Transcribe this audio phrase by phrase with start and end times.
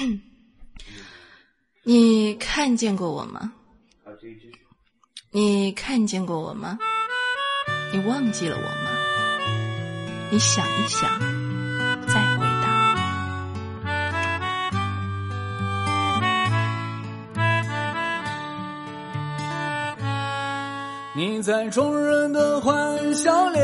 [1.84, 3.52] 你看见过我吗？
[5.30, 6.78] 你看见过我吗？
[7.92, 8.90] 你忘记了我吗？
[10.30, 11.20] 你想一想，
[12.06, 12.70] 再回答。
[21.16, 23.58] 你在众人的欢笑里，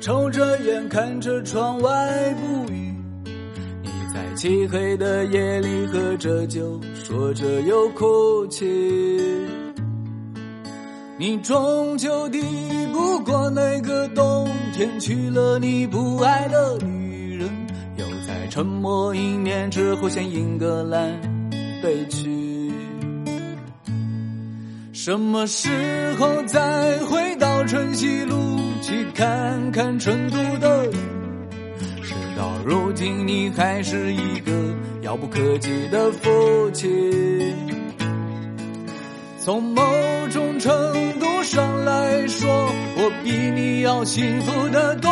[0.00, 2.81] 抽着烟，看着窗外不语。
[4.42, 8.66] 漆黑的夜里喝着酒，说着又哭泣。
[11.16, 12.40] 你终究抵
[12.92, 17.48] 不过那个冬天，娶了你不爱的女人，
[17.96, 21.16] 又在沉默一年之后向英格兰
[21.80, 22.72] 飞去。
[24.92, 25.68] 什么时
[26.18, 28.36] 候再回到春熙路
[28.82, 31.11] 去看看成都的雨？
[33.10, 34.52] 你还是一个
[35.02, 36.90] 遥不可及的父亲。
[39.38, 39.82] 从某
[40.30, 40.72] 种程
[41.18, 42.48] 度上来说，
[42.96, 45.10] 我比你要幸福得多。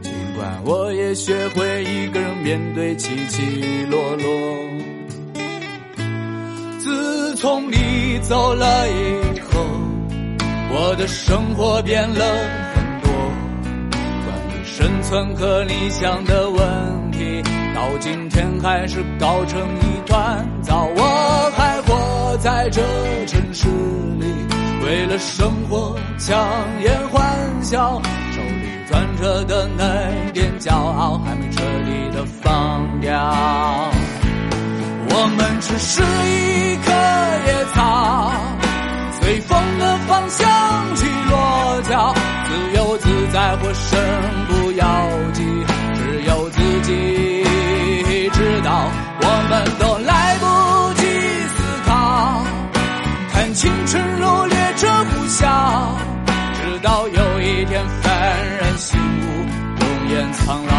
[0.00, 4.24] 尽管我也学会一个人面对起起落落。
[6.78, 9.60] 自从你走了以后，
[10.70, 12.67] 我的生活变了。
[15.08, 17.42] 于生存和理想的问题，
[17.74, 20.86] 到今天还是搞成一团糟。
[20.96, 22.82] 我还活在这
[23.26, 23.66] 城市
[24.20, 24.26] 里，
[24.84, 26.38] 为了生活强
[26.82, 27.24] 颜欢
[27.62, 28.00] 笑，
[28.32, 33.14] 手里攥着的那点骄傲，还没彻底的放掉。
[35.10, 36.92] 我们只是一棵
[37.46, 38.30] 野草，
[39.20, 40.46] 随风的方向
[40.96, 43.98] 去落脚，自由自在或生
[53.58, 55.44] 青春如列车呼啸，
[56.54, 58.08] 直到有一天幡
[58.60, 59.24] 然醒悟，
[59.80, 60.77] 容颜苍老。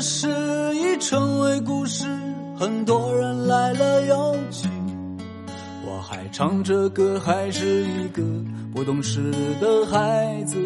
[0.00, 0.28] 事
[0.74, 2.04] 已成为故事，
[2.58, 4.68] 很多人来了又去。
[5.84, 8.22] 我还唱着歌，还是一个
[8.74, 10.56] 不懂事的孩子。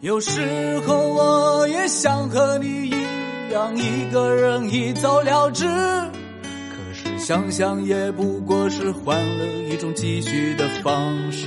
[0.00, 5.66] 有时候我也想和你一样，一个人一走了之。
[5.66, 11.46] 可是想想也不过是换了一种继续的方式。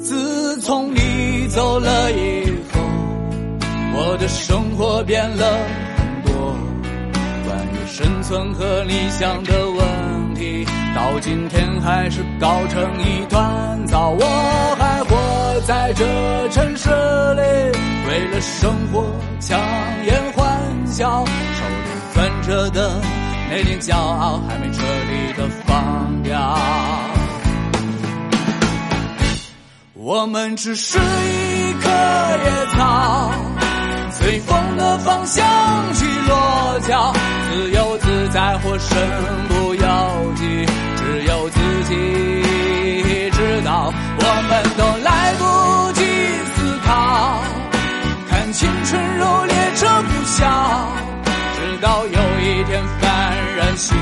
[0.00, 2.45] 自从你走了以，
[3.98, 5.58] 我的生活变了
[5.96, 6.54] 很多。
[7.46, 14.10] 关于生存和理想的问题，到今天还是搞成一团糟。
[14.10, 16.04] 我还活在这
[16.50, 17.40] 城市里，
[18.06, 19.06] 为了生活
[19.40, 19.58] 强
[20.04, 23.00] 颜欢笑，手里攥着的
[23.48, 26.58] 那点骄傲，还没彻底的放掉。
[29.94, 33.32] 我们只是一棵野草，
[34.26, 35.46] 随风的方向
[35.94, 37.12] 去落脚，
[37.48, 38.98] 自由自在或身
[39.48, 40.66] 不由己，
[40.96, 43.92] 只有自己知道。
[44.18, 46.02] 我们都来不及
[46.56, 47.40] 思考，
[48.28, 50.42] 看青春如列车呼啸，
[51.54, 53.06] 直到有一天幡
[53.56, 53.96] 然醒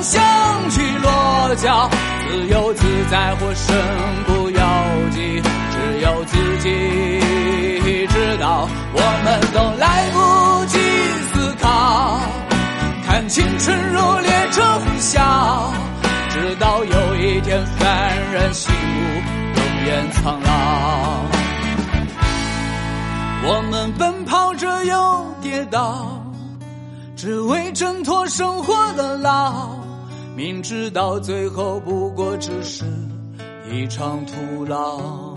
[0.00, 1.90] 的方向去落脚，
[2.26, 3.76] 自由自在或身
[4.26, 4.60] 不由
[5.10, 8.66] 己，只有自己知道。
[8.94, 10.78] 我们都来不及
[11.34, 12.18] 思考，
[13.04, 15.20] 看青春如烈日呼啸，
[16.30, 17.84] 直到有一天幡
[18.32, 19.20] 然醒悟，
[19.54, 20.48] 容颜苍老。
[23.42, 26.22] 我们奔跑着又跌倒，
[27.16, 29.68] 只为挣脱生活的牢。
[30.40, 32.82] 明知道最后不过只是
[33.70, 35.29] 一场徒劳。